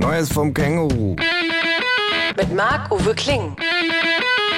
[0.00, 1.14] Neues vom Känguru.
[2.34, 3.54] Mit Marc-Uwe Kling.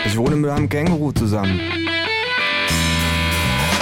[0.06, 1.58] Ich wohne mit einem Känguru zusammen.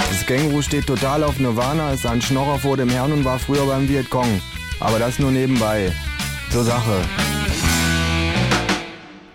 [0.09, 3.67] Das Känguru steht total auf Nirvana, ist ein Schnorrer vor dem Herrn und war früher
[3.67, 4.41] beim Vietcong.
[4.79, 5.91] Aber das nur nebenbei.
[6.49, 6.99] Zur Sache.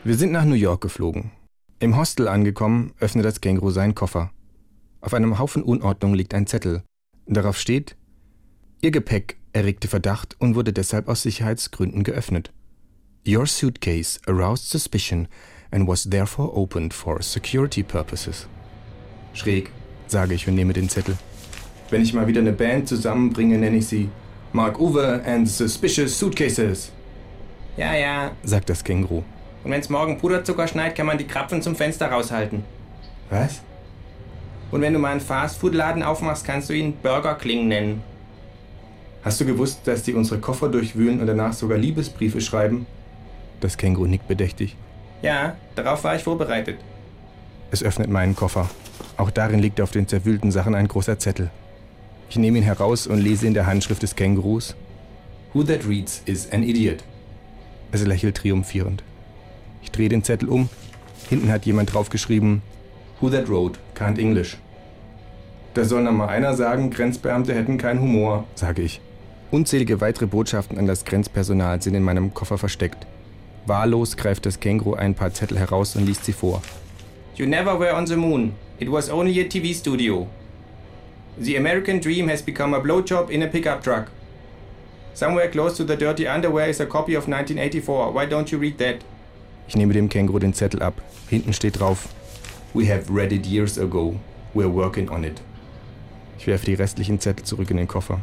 [0.02, 1.30] Wir sind nach New York geflogen.
[1.78, 4.32] Im Hostel angekommen, öffnet das Känguru seinen Koffer.
[5.00, 6.82] Auf einem Haufen Unordnung liegt ein Zettel.
[7.26, 7.96] Darauf steht,
[8.82, 12.52] Ihr Gepäck erregte Verdacht und wurde deshalb aus Sicherheitsgründen geöffnet.
[13.26, 15.28] Your suitcase aroused suspicion
[15.70, 18.46] and was therefore opened for security purposes.
[19.32, 19.70] Schräg,
[20.06, 21.16] sage ich und nehme den Zettel.
[21.90, 24.10] Wenn ich mal wieder eine Band zusammenbringe, nenne ich sie
[24.52, 26.92] Mark Uwe and Suspicious Suitcases.
[27.76, 28.32] Ja, ja.
[28.42, 29.22] sagt das Känguru.
[29.64, 32.62] Und wenn's morgen Puderzucker schneit, kann man die Krapfen zum Fenster raushalten.
[33.30, 33.62] Was?
[34.70, 38.02] Und wenn du mal einen Fastfood-Laden aufmachst, kannst du ihn Burger King nennen.
[39.26, 42.86] Hast du gewusst, dass die unsere Koffer durchwühlen und danach sogar Liebesbriefe schreiben?
[43.58, 44.76] Das Känguru nickt bedächtig.
[45.20, 46.78] Ja, darauf war ich vorbereitet.
[47.72, 48.70] Es öffnet meinen Koffer.
[49.16, 51.50] Auch darin liegt auf den zerwühlten Sachen ein großer Zettel.
[52.30, 54.76] Ich nehme ihn heraus und lese in der Handschrift des Kängurus.
[55.54, 57.02] Who that reads is an idiot.
[57.90, 59.02] Es lächelt triumphierend.
[59.82, 60.68] Ich drehe den Zettel um.
[61.28, 62.62] Hinten hat jemand draufgeschrieben,
[63.20, 64.56] Who that wrote can't English.
[65.74, 69.00] Da soll noch mal einer sagen, Grenzbeamte hätten keinen Humor, sage ich.
[69.50, 73.06] Unzählige weitere Botschaften an das Grenzpersonal sind in meinem Koffer versteckt.
[73.66, 76.62] Wahllos greift das Känguru ein paar Zettel heraus und liest sie vor.
[77.36, 78.54] You never were on the moon.
[78.78, 80.26] It was only a TV studio.
[81.40, 84.10] The American dream has become a blowjob in a pickup truck.
[85.14, 88.12] Somewhere close to the dirty underwear is a copy of 1984.
[88.12, 88.96] Why don't you read that?
[89.68, 91.00] Ich nehme dem Känguru den Zettel ab.
[91.28, 92.08] Hinten steht drauf:
[92.74, 94.16] We have read it years ago.
[94.54, 95.40] We're working on it.
[96.38, 98.20] Ich werfe die restlichen Zettel zurück in den Koffer.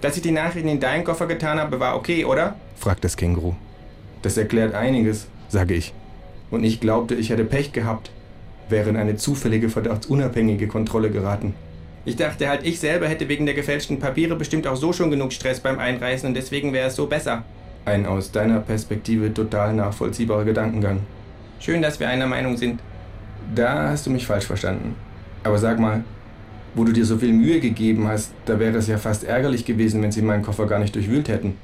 [0.00, 2.56] Dass ich die Nachrichten in deinen Koffer getan habe, war okay, oder?
[2.76, 3.54] fragt das Känguru.
[4.22, 5.94] Das erklärt einiges, sage ich.
[6.50, 8.10] Und ich glaubte, ich hätte Pech gehabt,
[8.68, 11.54] wäre in eine zufällige, verdachtsunabhängige Kontrolle geraten.
[12.04, 15.32] Ich dachte halt, ich selber hätte wegen der gefälschten Papiere bestimmt auch so schon genug
[15.32, 17.42] Stress beim Einreisen und deswegen wäre es so besser.
[17.84, 21.00] Ein aus deiner Perspektive total nachvollziehbarer Gedankengang.
[21.58, 22.80] Schön, dass wir einer Meinung sind.
[23.54, 24.94] Da hast du mich falsch verstanden.
[25.42, 26.04] Aber sag mal,
[26.76, 30.02] wo du dir so viel Mühe gegeben hast, da wäre es ja fast ärgerlich gewesen,
[30.02, 31.56] wenn sie meinen Koffer gar nicht durchwühlt hätten.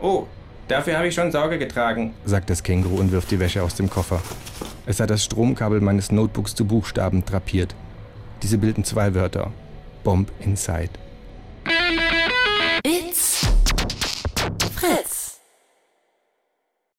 [0.00, 0.26] Oh,
[0.68, 3.90] dafür habe ich schon Sorge getragen, sagt das Känguru und wirft die Wäsche aus dem
[3.90, 4.22] Koffer.
[4.86, 7.74] Es hat das Stromkabel meines Notebooks zu Buchstaben drapiert.
[8.42, 9.50] Diese bilden zwei Wörter.
[10.04, 10.90] Bomb inside.